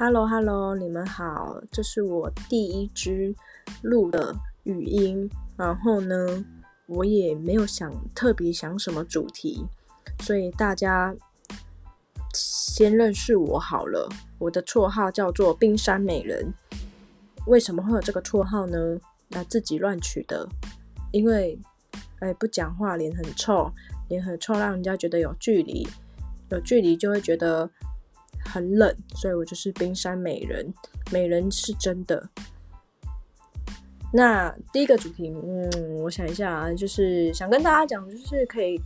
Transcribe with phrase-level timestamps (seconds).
[0.00, 3.34] Hello Hello，你们好，这是我第一支
[3.82, 4.32] 录的
[4.62, 5.28] 语音。
[5.56, 6.44] 然后呢，
[6.86, 9.66] 我也没有想特别想什么主题，
[10.20, 11.12] 所以大家
[12.32, 14.08] 先认识我好了。
[14.38, 16.54] 我的绰号叫做冰山美人。
[17.48, 18.78] 为什么会有这个绰号呢？
[19.26, 20.48] 那自己乱取的。
[21.10, 21.58] 因为
[22.20, 23.68] 哎，不讲话脸很臭，
[24.08, 25.88] 脸很臭让人家觉得有距离，
[26.50, 27.68] 有距离就会觉得。
[28.48, 30.72] 很冷，所以我就是冰山美人。
[31.12, 32.28] 美人是真的。
[34.12, 38.80] 那第一个主题，嗯，我想一下啊，就是想跟大家讲，就是可以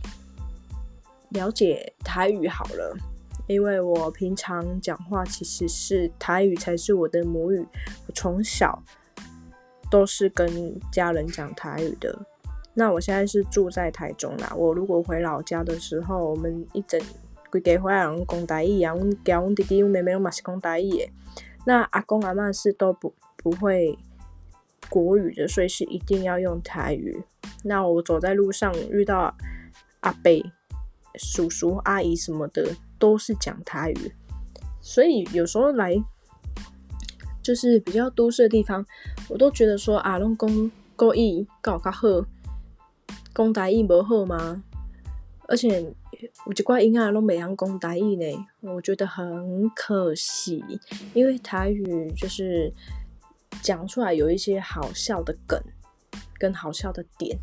[1.29, 2.95] 了解台语好了，
[3.47, 7.65] 因为我平常讲话其实是台语才是我的母语，
[8.05, 8.83] 我从小
[9.89, 12.19] 都是跟家人讲台语的。
[12.73, 16.99] 那我现在是住在台中啦，我如果回老家的时候，我们一整。
[17.53, 21.09] 规家伙人讲台语啊，阮交阮弟弟、阮妹妹拢嘛是讲台语的。
[21.67, 23.95] 那阿公阿妈是都不不会
[24.89, 27.23] 国语的，所以是一定要用台语。
[27.63, 29.35] 那我走在路上遇到
[29.99, 30.31] 阿伯、
[31.13, 34.11] 叔叔、阿姨什么的，都是讲台语。
[34.81, 35.95] 所以有时候来
[37.43, 38.83] 就是比较都市的地方，
[39.29, 42.07] 我都觉得说啊，拢讲国语搞较好，
[43.35, 44.63] 讲台语无好吗？
[45.47, 45.93] 而且。
[46.45, 50.63] 有一挂音啊，拢袂晓讲台语呢，我觉得很可惜。
[51.13, 52.71] 因为台语就是
[53.61, 55.61] 讲出来有一些好笑的梗
[56.39, 57.37] 跟好笑的点，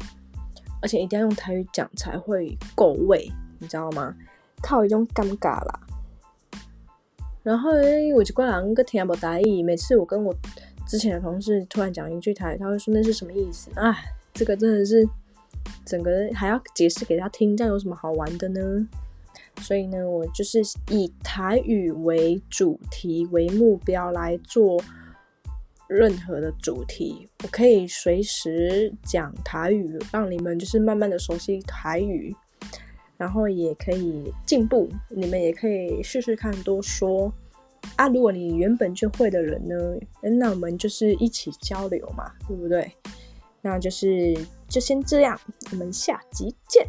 [0.81, 4.15] 而且一定要用台语讲才会够味，你知道吗？
[4.63, 5.81] 靠一种尴尬啦。
[7.43, 10.35] 然后诶，我一挂人个听不台语，每次我跟我
[10.87, 13.71] 之前的同事突然讲一句台语，他会说那是什么意思？
[13.75, 13.97] 啊，
[14.35, 15.09] 这个真的是。
[15.85, 18.89] 整个还要解释给他听，这样有什么好玩的呢？
[19.61, 24.83] 所以呢，我就是以台语为主题为目标来做
[25.87, 27.29] 任何的主题。
[27.43, 32.35] 我可以随时讲台语，让你们就是慢慢的熟悉台语，
[33.19, 34.89] 然后也可以进步。
[35.11, 37.31] 你们也可以试试看多说
[37.97, 38.09] 啊。
[38.09, 39.75] 如果你原本就会的人呢，
[40.39, 42.91] 那我们就是一起交流嘛，对不对？
[43.61, 44.35] 那就是
[44.71, 45.39] 就先这样，
[45.73, 46.87] 我们下集见。